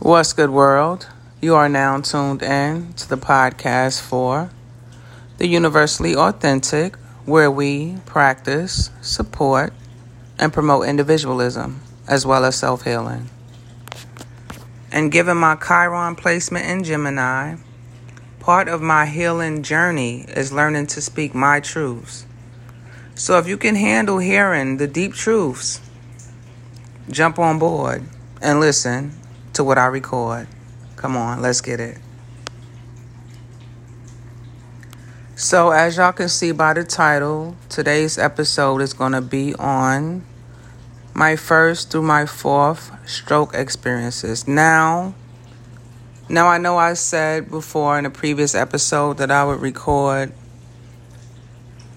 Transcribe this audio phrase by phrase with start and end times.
[0.00, 1.08] What's good, world?
[1.40, 4.48] You are now tuned in to the podcast for
[5.38, 9.72] the Universally Authentic, where we practice, support,
[10.38, 13.28] and promote individualism as well as self healing.
[14.92, 17.56] And given my Chiron placement in Gemini,
[18.38, 22.24] part of my healing journey is learning to speak my truths.
[23.16, 25.80] So if you can handle hearing the deep truths,
[27.10, 28.04] jump on board
[28.40, 29.18] and listen
[29.58, 30.46] to what I record.
[30.94, 31.98] Come on, let's get it.
[35.34, 40.24] So, as y'all can see by the title, today's episode is going to be on
[41.12, 44.46] my first through my fourth stroke experiences.
[44.46, 45.14] Now,
[46.28, 50.32] now I know I said before in a previous episode that I would record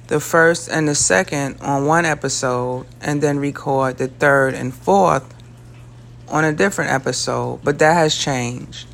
[0.07, 5.31] the first and the second on one episode and then record the third and fourth
[6.31, 8.87] on a different episode, but that has changed.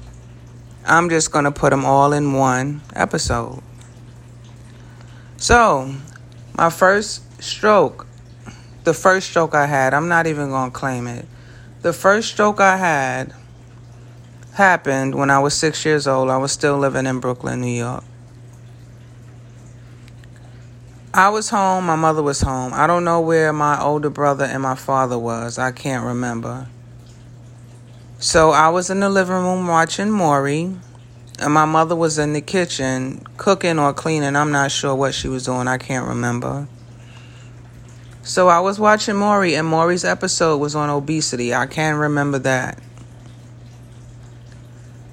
[0.85, 3.61] I'm just going to put them all in one episode.
[5.37, 5.93] So,
[6.57, 8.07] my first stroke,
[8.83, 11.27] the first stroke I had, I'm not even going to claim it.
[11.83, 13.33] The first stroke I had
[14.53, 16.29] happened when I was six years old.
[16.29, 18.03] I was still living in Brooklyn, New York.
[21.13, 22.73] I was home, my mother was home.
[22.73, 25.57] I don't know where my older brother and my father was.
[25.57, 26.67] I can't remember.
[28.19, 30.75] So I was in the living room watching Maury,
[31.39, 34.35] and my mother was in the kitchen cooking or cleaning.
[34.35, 35.67] I'm not sure what she was doing.
[35.67, 36.67] I can't remember.
[38.23, 41.53] So I was watching Maury, and Maury's episode was on obesity.
[41.53, 42.79] I can't remember that.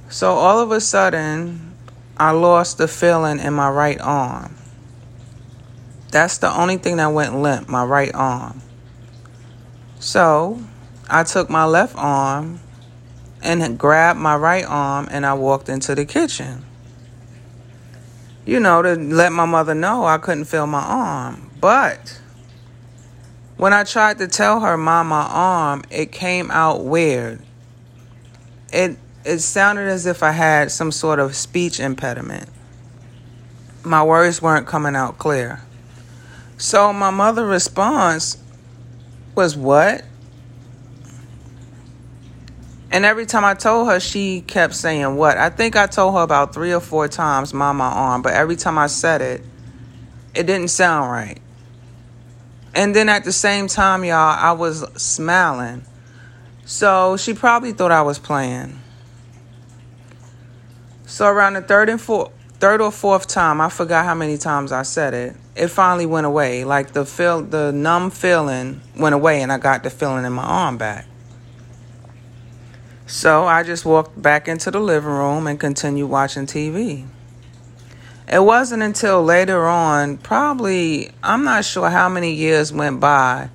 [0.08, 1.74] So all of a sudden,
[2.16, 4.56] I lost the feeling in my right arm.
[6.10, 8.62] That's the only thing that went limp, my right arm.
[10.00, 10.62] So
[11.10, 12.60] I took my left arm
[13.44, 16.64] and grabbed my right arm and I walked into the kitchen.
[18.46, 21.50] You know, to let my mother know I couldn't feel my arm.
[21.60, 22.20] But
[23.56, 27.40] when I tried to tell her my my arm, it came out weird.
[28.72, 32.48] It it sounded as if I had some sort of speech impediment.
[33.82, 35.60] My words weren't coming out clear.
[36.58, 38.38] So my mother response
[39.34, 40.04] was what?
[42.94, 45.36] And every time I told her, she kept saying what?
[45.36, 48.78] I think I told her about three or four times, Mama on, but every time
[48.78, 49.42] I said it,
[50.32, 51.40] it didn't sound right.
[52.72, 55.84] And then at the same time, y'all, I was smiling.
[56.66, 58.78] So she probably thought I was playing.
[61.04, 62.30] So around the third and fourth,
[62.60, 65.36] third or fourth time, I forgot how many times I said it.
[65.56, 66.62] It finally went away.
[66.62, 70.44] Like the feel, the numb feeling went away, and I got the feeling in my
[70.44, 71.06] arm back.
[73.14, 77.06] So I just walked back into the living room and continued watching TV.
[78.26, 83.50] It wasn't until later on, probably, I'm not sure how many years went by,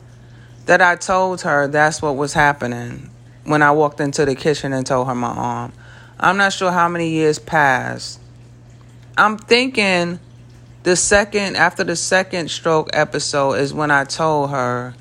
[0.65, 3.09] that I told her that's what was happening
[3.43, 5.73] when I walked into the kitchen and told her my arm.
[6.17, 8.21] I'm not sure how many years passed.
[9.17, 10.21] I'm thinking
[10.83, 14.95] the second, after the second stroke episode, is when I told her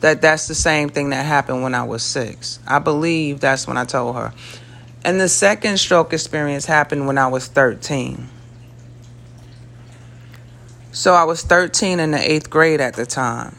[0.00, 2.60] that that's the same thing that happened when I was six.
[2.66, 4.32] I believe that's when I told her.
[5.04, 8.28] And the second stroke experience happened when I was 13.
[10.92, 13.56] So I was 13 in the eighth grade at the time.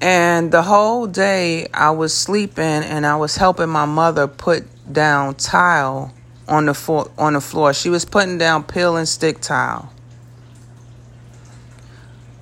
[0.00, 5.34] And the whole day I was sleeping and I was helping my mother put down
[5.36, 6.12] tile
[6.46, 7.72] on the floor, on the floor.
[7.72, 9.90] She was putting down peel and stick tile.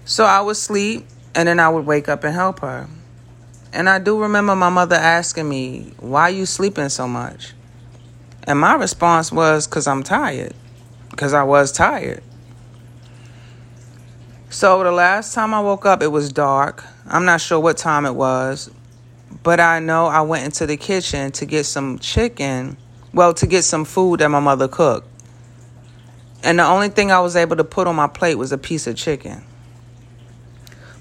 [0.04, 2.88] So I was asleep and then I would wake up and help her.
[3.72, 7.54] And I do remember my mother asking me, Why are you sleeping so much?
[8.44, 10.54] And my response was, Because I'm tired.
[11.10, 12.22] Because I was tired.
[14.50, 16.84] So the last time I woke up, it was dark.
[17.06, 18.70] I'm not sure what time it was,
[19.42, 22.76] but I know I went into the kitchen to get some chicken,
[23.14, 25.08] well, to get some food that my mother cooked.
[26.44, 28.86] And the only thing I was able to put on my plate was a piece
[28.86, 29.42] of chicken.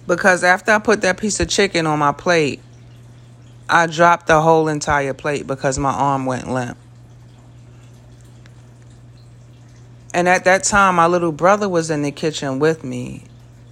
[0.07, 2.61] Because after I put that piece of chicken on my plate,
[3.69, 6.77] I dropped the whole entire plate because my arm went limp.
[10.13, 13.23] And at that time, my little brother was in the kitchen with me.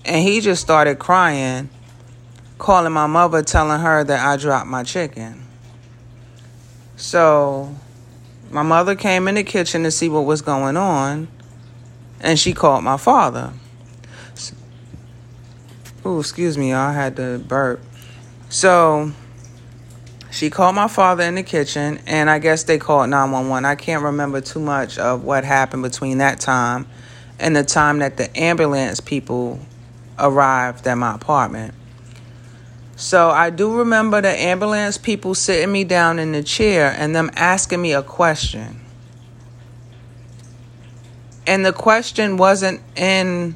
[0.05, 1.69] And he just started crying,
[2.57, 5.45] calling my mother, telling her that I dropped my chicken.
[6.95, 7.75] So
[8.49, 11.27] my mother came in the kitchen to see what was going on.
[12.21, 13.51] And she called my father.
[16.06, 17.81] Oh, excuse me, I had to burp.
[18.48, 19.12] So
[20.31, 23.66] she called my father in the kitchen, and I guess they called 911.
[23.66, 26.88] I can't remember too much of what happened between that time
[27.38, 29.60] and the time that the ambulance people
[30.18, 31.74] arrived at my apartment.
[32.96, 37.30] So I do remember the ambulance people sitting me down in the chair and them
[37.36, 38.80] asking me a question.
[41.48, 43.56] And the question wasn't in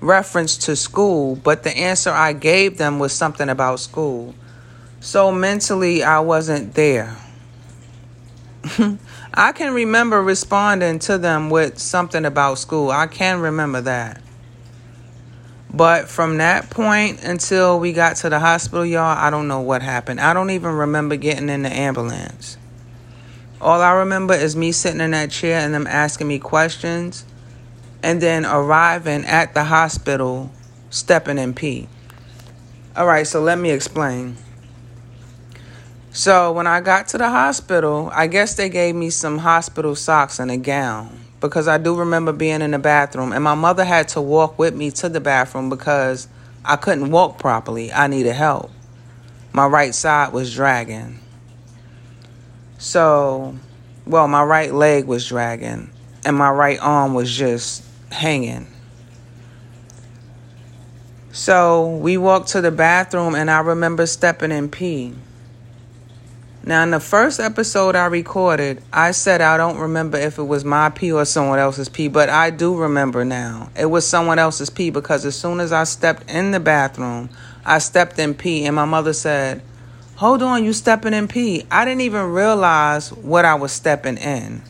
[0.00, 4.34] reference to school, but the answer I gave them was something about school.
[5.00, 7.16] So mentally, I wasn't there.
[9.34, 12.90] I can remember responding to them with something about school.
[12.90, 14.22] I can remember that.
[15.72, 19.82] But from that point until we got to the hospital, y'all, I don't know what
[19.82, 20.20] happened.
[20.20, 22.56] I don't even remember getting in the ambulance.
[23.60, 27.24] All I remember is me sitting in that chair and them asking me questions
[28.02, 30.50] and then arriving at the hospital,
[30.90, 31.88] stepping in pee.
[32.96, 34.36] All right, so let me explain.
[36.10, 40.40] So when I got to the hospital, I guess they gave me some hospital socks
[40.40, 44.08] and a gown because I do remember being in the bathroom and my mother had
[44.08, 46.26] to walk with me to the bathroom because
[46.64, 47.92] I couldn't walk properly.
[47.92, 48.70] I needed help.
[49.52, 51.20] My right side was dragging.
[52.78, 53.56] So,
[54.06, 55.90] well, my right leg was dragging
[56.24, 58.66] and my right arm was just hanging.
[61.32, 65.14] So we walked to the bathroom and I remember stepping in pee.
[66.64, 70.64] Now, in the first episode I recorded, I said I don't remember if it was
[70.64, 73.70] my pee or someone else's pee, but I do remember now.
[73.74, 77.30] It was someone else's pee because as soon as I stepped in the bathroom,
[77.64, 79.62] I stepped in pee, and my mother said,
[80.16, 81.64] Hold on, you stepping in pee.
[81.70, 84.62] I didn't even realize what I was stepping in.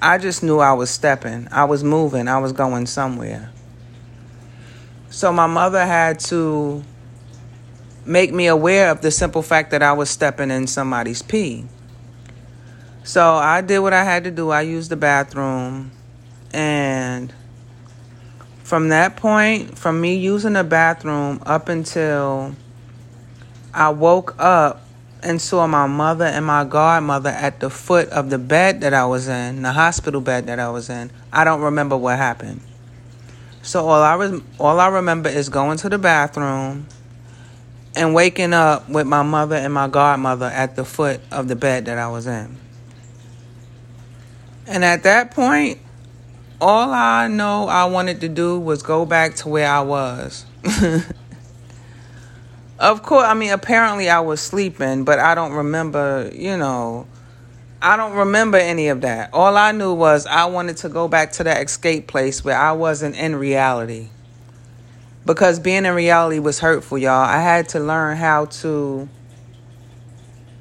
[0.00, 3.50] I just knew I was stepping, I was moving, I was going somewhere.
[5.10, 6.82] So my mother had to
[8.04, 11.64] make me aware of the simple fact that I was stepping in somebody's pee.
[13.04, 14.50] So I did what I had to do.
[14.50, 15.90] I used the bathroom.
[16.52, 17.32] And
[18.62, 22.54] from that point, from me using the bathroom up until
[23.72, 24.83] I woke up
[25.24, 29.06] and saw my mother and my godmother at the foot of the bed that I
[29.06, 32.60] was in, the hospital bed that I was in, I don't remember what happened.
[33.62, 36.86] So all I re- all I remember is going to the bathroom,
[37.96, 41.86] and waking up with my mother and my godmother at the foot of the bed
[41.86, 42.56] that I was in.
[44.66, 45.78] And at that point,
[46.60, 50.46] all I know I wanted to do was go back to where I was.
[52.78, 57.06] of course, I mean, apparently I was sleeping, but I don't remember, you know,
[57.80, 59.30] I don't remember any of that.
[59.32, 62.72] All I knew was I wanted to go back to that escape place where I
[62.72, 64.08] wasn't in reality
[65.26, 67.24] because being in reality was hurtful, y'all.
[67.24, 69.08] I had to learn how to.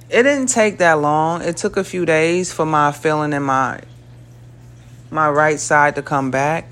[0.10, 1.42] It didn't take that long.
[1.42, 3.82] It took a few days for my feeling in my
[5.10, 6.68] my right side to come back.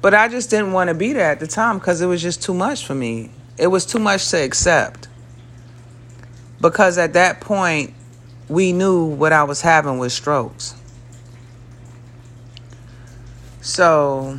[0.00, 2.42] But I just didn't want to be there at the time because it was just
[2.42, 3.30] too much for me.
[3.56, 5.08] It was too much to accept.
[6.60, 7.94] Because at that point,
[8.48, 10.74] we knew what I was having with strokes.
[13.60, 14.38] So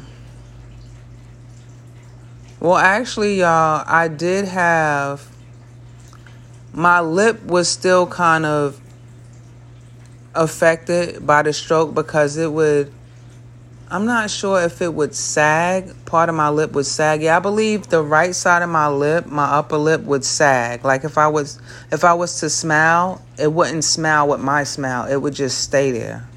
[2.65, 5.29] well, actually, y'all, I did have
[6.73, 8.81] my lip was still kind of
[10.33, 12.91] affected by the stroke because it would
[13.87, 15.93] I'm not sure if it would sag.
[16.05, 17.21] Part of my lip would sag.
[17.21, 20.83] Yeah, I believe the right side of my lip, my upper lip would sag.
[20.83, 21.59] Like if I was
[21.91, 25.05] if I was to smile, it wouldn't smile with my smile.
[25.05, 26.27] It would just stay there.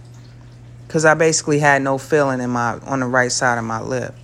[0.88, 4.14] Cuz I basically had no feeling in my on the right side of my lip.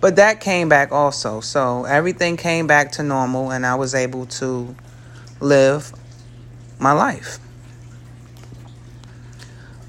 [0.00, 1.40] But that came back also.
[1.40, 4.74] So everything came back to normal, and I was able to
[5.40, 5.92] live
[6.80, 7.38] my life.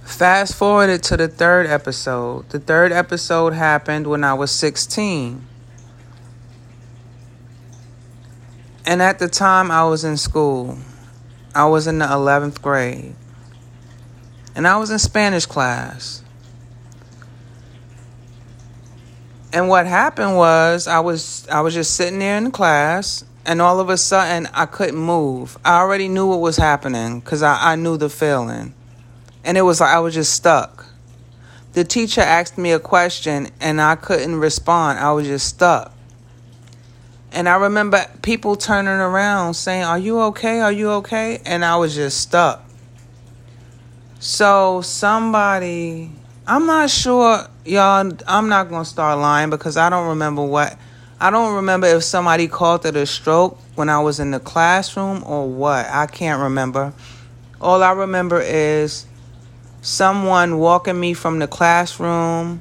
[0.08, 2.50] Fast forwarded to the third episode.
[2.50, 5.46] The third episode happened when I was 16.
[8.86, 10.80] And at the time, I was in school.
[11.54, 13.16] I was in the 11th grade.
[14.56, 16.24] And I was in Spanish class.
[19.52, 23.80] And what happened was I was I was just sitting there in class and all
[23.82, 25.58] of a sudden I couldn't move.
[25.66, 28.74] I already knew what was happening because I, I knew the feeling.
[29.48, 30.86] And it was like I was just stuck.
[31.72, 35.00] The teacher asked me a question and I couldn't respond.
[35.00, 35.94] I was just stuck.
[37.32, 40.60] And I remember people turning around saying, Are you okay?
[40.60, 41.42] Are you okay?
[41.46, 42.64] And I was just stuck.
[44.20, 46.12] So somebody
[46.46, 48.12] I'm not sure, y'all.
[48.28, 50.78] I'm not gonna start lying because I don't remember what
[51.20, 55.24] I don't remember if somebody called it a stroke when I was in the classroom
[55.26, 55.86] or what.
[55.88, 56.94] I can't remember.
[57.60, 59.06] All I remember is
[59.88, 62.60] someone walking me from the classroom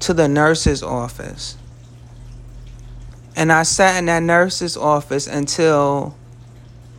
[0.00, 1.56] to the nurse's office.
[3.36, 6.16] And I sat in that nurse's office until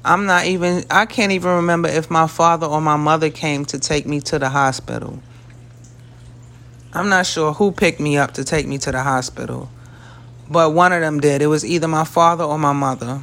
[0.06, 3.78] I'm not even, I can't even remember if my father or my mother came to
[3.78, 5.20] take me to the hospital.
[6.94, 9.70] I'm not sure who picked me up to take me to the hospital,
[10.50, 11.42] but one of them did.
[11.42, 13.20] It was either my father or my mother.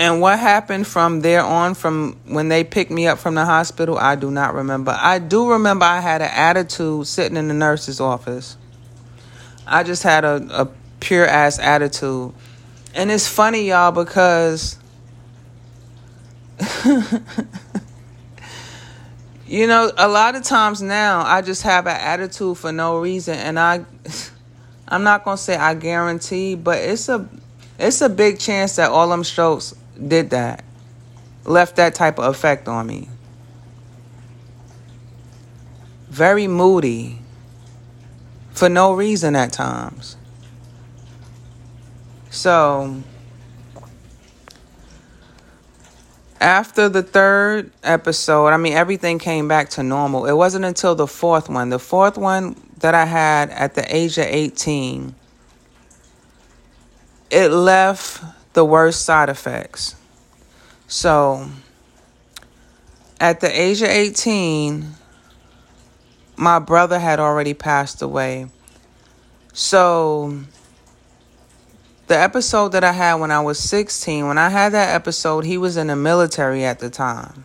[0.00, 3.98] And what happened from there on, from when they picked me up from the hospital,
[3.98, 4.96] I do not remember.
[4.98, 8.56] I do remember I had an attitude sitting in the nurse's office.
[9.66, 12.32] I just had a, a pure ass attitude.
[12.94, 14.78] And it's funny, y'all, because.
[19.46, 23.34] you know, a lot of times now I just have an attitude for no reason.
[23.34, 23.84] And I.
[24.88, 27.28] I'm not gonna say I guarantee, but it's a
[27.78, 29.74] it's a big chance that all them strokes
[30.06, 30.64] did that,
[31.44, 33.08] left that type of effect on me.
[36.08, 37.18] Very moody
[38.50, 40.16] for no reason at times.
[42.30, 43.02] So,
[46.40, 50.26] after the third episode, I mean, everything came back to normal.
[50.26, 51.68] It wasn't until the fourth one.
[51.68, 55.14] The fourth one that I had at the age of 18,
[57.30, 59.96] it left the worst side effects.
[60.88, 61.48] So,
[63.20, 64.94] at the age of 18,
[66.36, 68.46] my brother had already passed away.
[69.52, 70.40] So,
[72.06, 75.58] the episode that I had when I was 16, when I had that episode, he
[75.58, 77.44] was in the military at the time.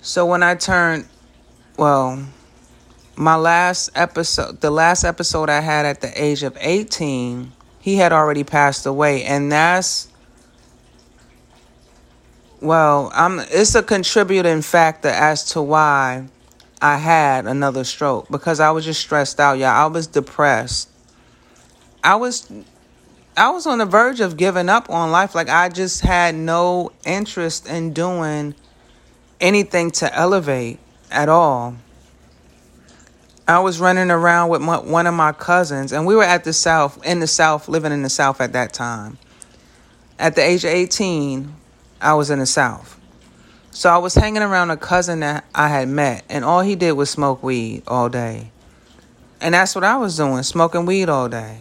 [0.00, 1.06] So, when I turned,
[1.76, 2.24] well,
[3.16, 8.12] my last episode, the last episode I had at the age of 18, he had
[8.12, 10.08] already passed away and that's
[12.60, 16.26] well i'm it's a contributing factor as to why
[16.82, 20.88] i had another stroke because i was just stressed out yeah i was depressed.
[22.02, 22.50] I was
[23.36, 25.34] i was on the verge of giving up on life.
[25.34, 28.54] Like i just had no interest in doing
[29.40, 30.78] anything to elevate
[31.10, 31.76] at all
[33.50, 36.52] I was running around with my, one of my cousins, and we were at the
[36.52, 39.18] South, in the South, living in the South at that time.
[40.18, 41.54] At the age of 18,
[42.00, 43.00] I was in the South.
[43.70, 46.92] So I was hanging around a cousin that I had met, and all he did
[46.92, 48.50] was smoke weed all day.
[49.40, 51.60] And that's what I was doing, smoking weed all day.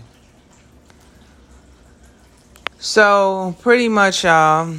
[2.77, 4.75] So, pretty much, y'all,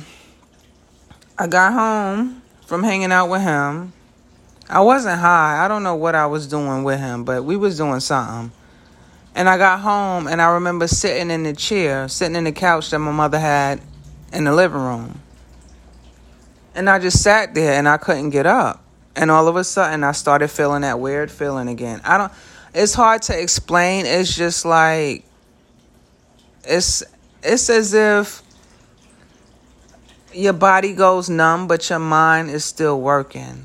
[1.39, 3.93] I got home from hanging out with him.
[4.71, 5.65] I wasn't high.
[5.65, 8.53] I don't know what I was doing with him, but we was doing something.
[9.35, 12.91] And I got home and I remember sitting in the chair, sitting in the couch
[12.91, 13.81] that my mother had
[14.33, 15.21] in the living room.
[16.77, 18.85] And I just sat there and I couldn't get up.
[19.17, 22.01] And all of a sudden I started feeling that weird feeling again.
[22.05, 22.33] I don't
[22.73, 24.07] it's hard to explain.
[24.07, 25.25] It's just like
[26.63, 27.03] it's
[27.43, 28.41] it's as if
[30.33, 33.65] your body goes numb but your mind is still working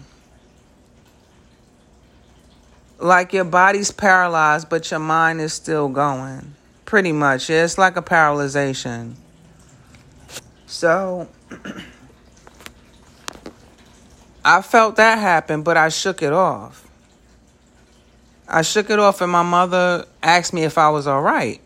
[3.05, 6.55] like your body's paralyzed, but your mind is still going.
[6.85, 7.50] Pretty much.
[7.50, 9.13] It's like a paralyzation.
[10.65, 11.27] So
[14.45, 16.88] I felt that happen, but I shook it off.
[18.47, 21.59] I shook it off, and my mother asked me if I was all right.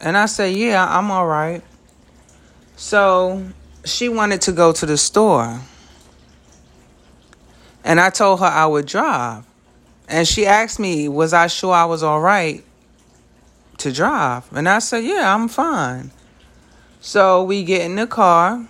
[0.00, 1.62] And I said, Yeah, I'm all right.
[2.76, 3.44] So
[3.84, 5.60] she wanted to go to the store.
[7.84, 9.44] And I told her I would drive.
[10.08, 12.62] And she asked me, was I sure I was all right
[13.78, 14.50] to drive?
[14.52, 16.10] And I said, yeah, I'm fine.
[17.00, 18.66] So we get in the car.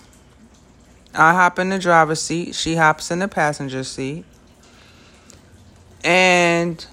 [1.14, 2.54] I hop in the driver's seat.
[2.54, 4.24] She hops in the passenger seat.
[6.02, 6.84] And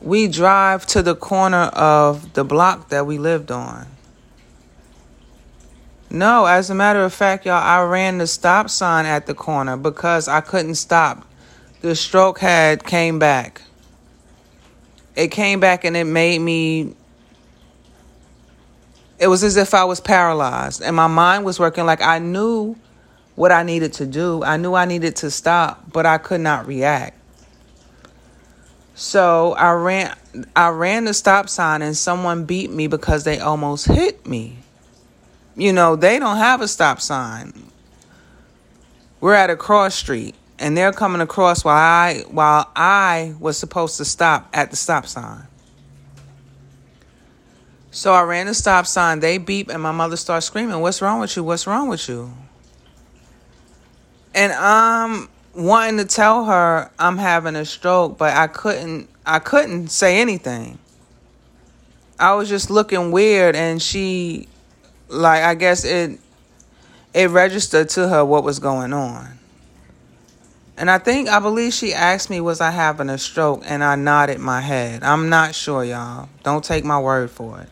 [0.00, 3.86] we drive to the corner of the block that we lived on.
[6.08, 9.76] No, as a matter of fact, y'all, I ran the stop sign at the corner
[9.76, 11.26] because I couldn't stop.
[11.80, 13.62] The stroke had came back
[15.16, 16.94] it came back and it made me
[19.18, 22.76] it was as if I was paralyzed and my mind was working like I knew
[23.34, 24.42] what I needed to do.
[24.44, 27.18] I knew I needed to stop, but I could not react.
[28.94, 30.16] So I ran
[30.54, 34.58] I ran the stop sign and someone beat me because they almost hit me.
[35.56, 37.70] You know, they don't have a stop sign.
[39.20, 43.96] We're at a cross street and they're coming across while I while I was supposed
[43.98, 45.46] to stop at the stop sign.
[47.90, 49.20] So I ran the stop sign.
[49.20, 51.44] They beep, and my mother starts screaming, What's wrong with you?
[51.44, 52.32] What's wrong with you?
[54.34, 59.88] And I'm wanting to tell her I'm having a stroke, but I couldn't I couldn't
[59.88, 60.78] say anything.
[62.18, 64.48] I was just looking weird and she
[65.08, 66.20] like I guess it
[67.14, 69.38] it registered to her what was going on.
[70.78, 73.96] And I think I believe she asked me was I having a stroke and I
[73.96, 75.02] nodded my head.
[75.02, 76.28] I'm not sure, y'all.
[76.42, 77.68] Don't take my word for it.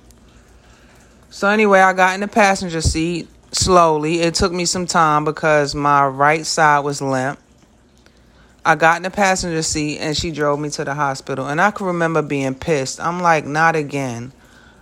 [1.29, 4.21] So anyway, I got in the passenger seat slowly.
[4.21, 7.39] It took me some time because my right side was limp.
[8.65, 11.47] I got in the passenger seat and she drove me to the hospital.
[11.47, 13.01] And I can remember being pissed.
[13.01, 14.33] I'm like, not again.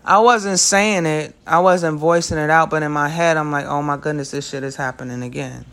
[0.04, 3.66] I wasn't saying it, I wasn't voicing it out, but in my head, I'm like,
[3.66, 5.64] oh my goodness, this shit is happening again.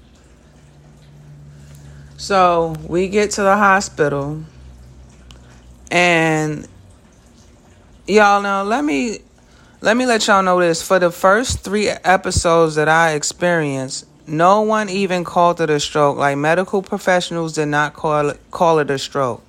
[2.20, 4.44] So we get to the hospital,
[5.90, 6.68] and
[8.08, 9.20] y'all know, let me.
[9.82, 10.86] Let me let y'all know this.
[10.86, 16.18] For the first three episodes that I experienced, no one even called it a stroke.
[16.18, 19.42] Like medical professionals did not call it, call it a stroke.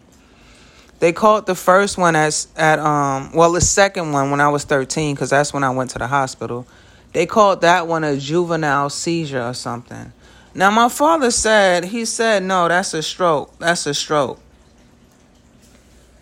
[1.01, 4.63] They called the first one as at um well the second one when I was
[4.63, 6.65] 13 cuz that's when I went to the hospital.
[7.13, 10.13] They called that one a juvenile seizure or something.
[10.55, 13.57] Now my father said he said no, that's a stroke.
[13.59, 14.41] That's a stroke.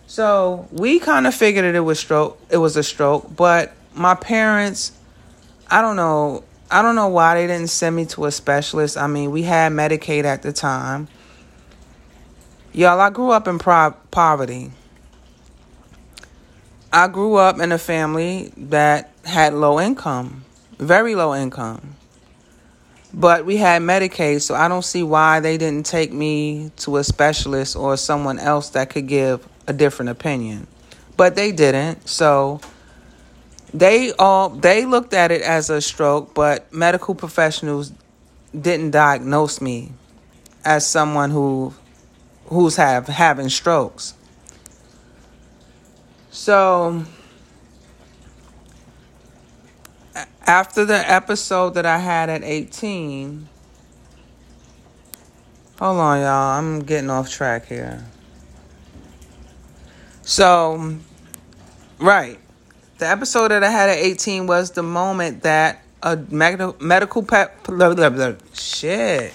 [0.07, 4.15] So, we kind of figured that it was stroke it was a stroke, but my
[4.15, 4.93] parents
[5.71, 8.99] I don't know I don't know why they didn't send me to a specialist.
[8.99, 11.09] I mean, we had Medicaid at the time.
[12.73, 14.71] Y'all, I grew up in pro- poverty.
[16.93, 20.45] I grew up in a family that had low income,
[20.79, 21.97] very low income.
[23.13, 27.05] But we had Medicaid, so I don't see why they didn't take me to a
[27.05, 30.67] specialist or someone else that could give a different opinion.
[31.17, 32.09] But they didn't.
[32.09, 32.61] So
[33.73, 37.93] they all they looked at it as a stroke, but medical professionals
[38.59, 39.93] didn't diagnose me
[40.65, 41.75] as someone who
[42.47, 44.15] who's have having strokes.
[46.31, 47.05] So
[50.49, 53.47] after the episode that I had at 18,
[55.79, 56.59] hold on, y'all.
[56.59, 58.03] I'm getting off track here.
[60.23, 60.97] So,
[61.99, 62.39] right.
[62.97, 67.63] The episode that I had at 18 was the moment that a med- medical pet.
[67.65, 69.35] Blah, blah, blah, shit.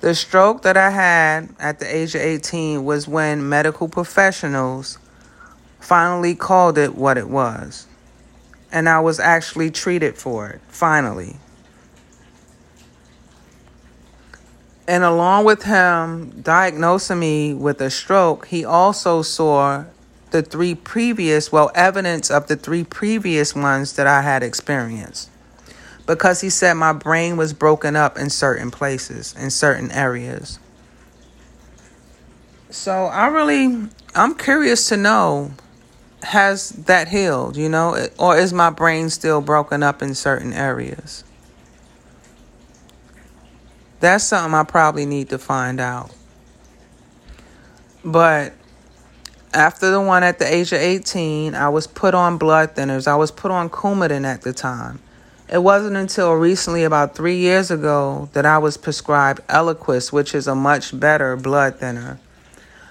[0.00, 4.98] The stroke that I had at the age of 18 was when medical professionals
[5.84, 7.86] finally called it what it was.
[8.72, 11.36] And I was actually treated for it, finally.
[14.88, 19.84] And along with him diagnosing me with a stroke, he also saw
[20.30, 25.30] the three previous, well, evidence of the three previous ones that I had experienced
[26.06, 30.58] because he said my brain was broken up in certain places, in certain areas.
[32.70, 35.52] So I really, I'm curious to know
[36.24, 41.24] has that healed, you know, or is my brain still broken up in certain areas?
[44.00, 46.10] That's something I probably need to find out.
[48.04, 48.52] But
[49.54, 53.06] after the one at the age of 18, I was put on blood thinners.
[53.06, 55.00] I was put on Coumadin at the time.
[55.48, 60.48] It wasn't until recently, about three years ago, that I was prescribed Eliquis, which is
[60.48, 62.18] a much better blood thinner.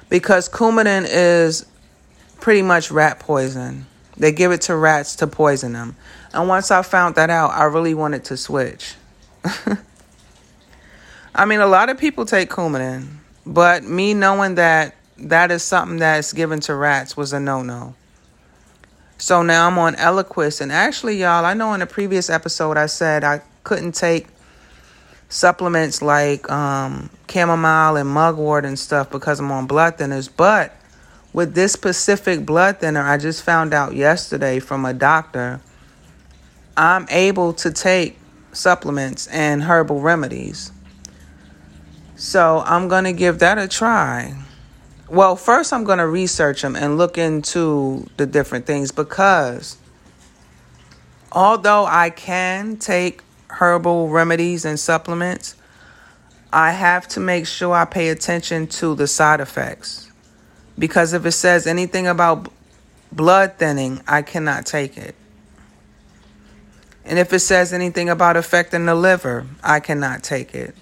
[0.09, 1.65] Because Coumadin is
[2.43, 3.85] pretty much rat poison.
[4.17, 5.95] They give it to rats to poison them.
[6.33, 8.95] And once I found that out, I really wanted to switch.
[11.33, 13.07] I mean, a lot of people take Coumadin,
[13.45, 17.95] but me knowing that that is something that's given to rats was a no no.
[19.17, 20.59] So now I'm on Eliquis.
[20.59, 24.27] And actually, y'all, I know in a previous episode I said I couldn't take
[25.29, 30.29] supplements like um, chamomile and mugwort and stuff because I'm on blood thinners.
[30.35, 30.75] But
[31.33, 35.59] with this specific blood thinner, I just found out yesterday from a doctor,
[36.77, 38.17] I'm able to take
[38.51, 40.71] supplements and herbal remedies.
[42.15, 44.35] So I'm going to give that a try.
[45.09, 49.77] Well, first I'm going to research them and look into the different things because
[51.31, 55.55] although I can take herbal remedies and supplements,
[56.51, 60.11] I have to make sure I pay attention to the side effects.
[60.77, 62.51] Because if it says anything about
[63.11, 65.15] blood thinning, I cannot take it.
[67.05, 70.75] And if it says anything about affecting the liver, I cannot take it.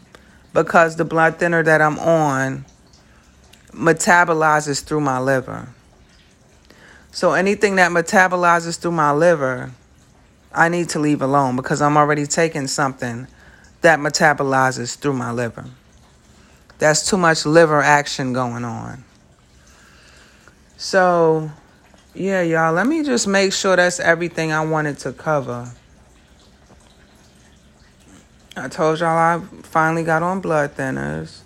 [0.53, 2.65] Because the blood thinner that I'm on
[3.71, 5.69] metabolizes through my liver.
[7.11, 9.71] So anything that metabolizes through my liver,
[10.53, 13.27] I need to leave alone because I'm already taking something
[13.81, 15.65] that metabolizes through my liver.
[16.79, 19.03] That's too much liver action going on.
[20.81, 21.51] So,
[22.15, 25.71] yeah, y'all, let me just make sure that's everything I wanted to cover.
[28.57, 31.41] I told y'all I finally got on blood thinners.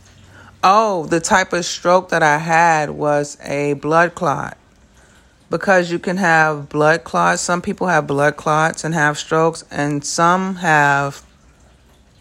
[0.63, 4.57] Oh, the type of stroke that I had was a blood clot.
[5.49, 7.41] Because you can have blood clots.
[7.41, 11.25] Some people have blood clots and have strokes, and some have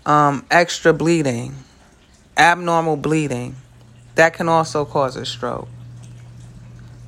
[0.05, 1.55] um, extra bleeding,
[2.37, 3.55] abnormal bleeding.
[4.16, 5.68] That can also cause a stroke.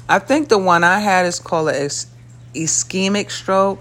[0.08, 1.88] I think the one I had is called an
[2.54, 3.80] ischemic stroke,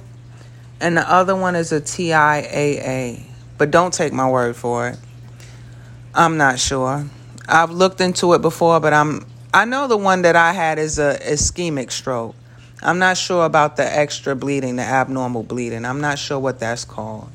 [0.81, 3.23] and the other one is a TIAA.
[3.57, 4.99] But don't take my word for it.
[6.13, 7.05] I'm not sure.
[7.47, 10.99] I've looked into it before, but I'm I know the one that I had is
[10.99, 12.35] a ischemic stroke.
[12.81, 15.85] I'm not sure about the extra bleeding, the abnormal bleeding.
[15.85, 17.29] I'm not sure what that's called.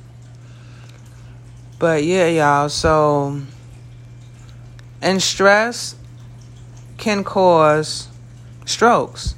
[1.79, 3.41] But yeah, y'all, so
[5.01, 5.97] and stress
[6.99, 8.10] can cause
[8.65, 9.35] strokes.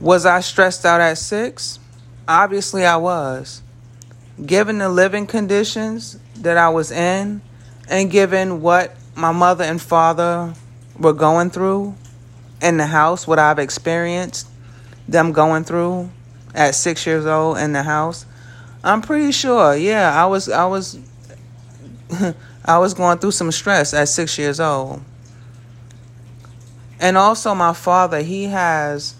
[0.00, 1.78] Was I stressed out at 6?
[2.26, 3.62] Obviously I was.
[4.44, 7.42] Given the living conditions that I was in
[7.88, 10.54] and given what my mother and father
[10.98, 11.94] were going through
[12.62, 14.48] in the house, what I've experienced
[15.08, 16.10] them going through
[16.54, 18.26] at six years old in the house,
[18.82, 20.98] I'm pretty sure, yeah, I was I was
[22.64, 25.02] I was going through some stress at six years old.
[27.00, 29.14] And also my father, he has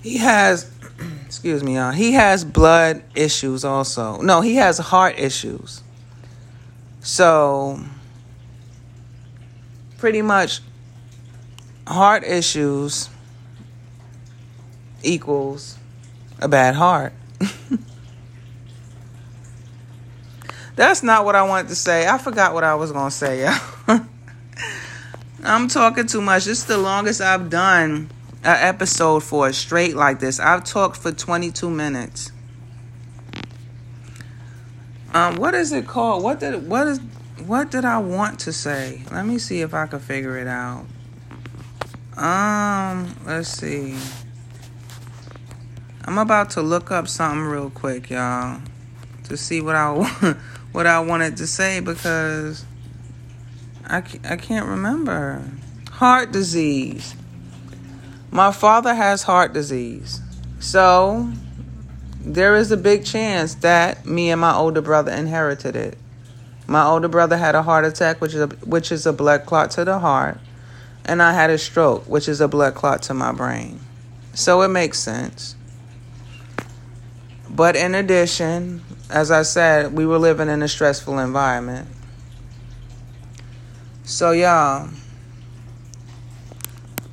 [0.00, 0.70] he has
[1.26, 1.90] excuse me, y'all.
[1.90, 4.20] He has blood issues also.
[4.20, 5.82] No, he has heart issues.
[7.00, 7.80] So,
[9.98, 10.60] pretty much,
[11.86, 13.10] heart issues
[15.02, 15.78] equals
[16.38, 17.12] a bad heart.
[20.76, 22.06] That's not what I wanted to say.
[22.06, 23.52] I forgot what I was going to say,
[25.44, 26.44] I'm talking too much.
[26.44, 28.10] This is the longest I've done
[28.44, 30.38] an episode for a straight like this.
[30.38, 32.30] I've talked for 22 minutes.
[35.12, 36.22] Um, what is it called?
[36.22, 37.00] What did what is
[37.44, 39.02] what did I want to say?
[39.10, 40.86] Let me see if I can figure it out.
[42.16, 43.96] Um, let's see.
[46.04, 48.60] I'm about to look up something real quick, y'all,
[49.24, 49.92] to see what I
[50.72, 52.64] what I wanted to say because
[53.92, 55.42] I I can't remember.
[55.90, 57.14] Heart disease.
[58.30, 60.22] My father has heart disease.
[60.58, 61.30] So,
[62.18, 65.98] there is a big chance that me and my older brother inherited it.
[66.66, 69.72] My older brother had a heart attack, which is a, which is a blood clot
[69.72, 70.38] to the heart,
[71.04, 73.80] and I had a stroke, which is a blood clot to my brain.
[74.32, 75.54] So it makes sense.
[77.50, 81.88] But in addition, as I said, we were living in a stressful environment.
[84.04, 84.88] So y'all,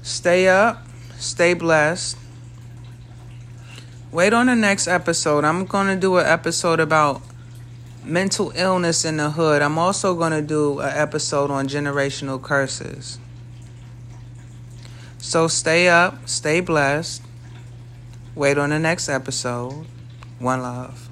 [0.02, 0.86] stay up,
[1.17, 2.17] stay blessed
[4.12, 5.43] Wait on the next episode.
[5.45, 7.21] I'm going to do an episode about
[8.04, 9.62] mental illness in the hood.
[9.62, 13.19] I'm also going to do an episode on generational curses.
[15.19, 17.21] So stay up, stay blessed.
[18.34, 19.86] Wait on the next episode.
[20.39, 21.09] One love.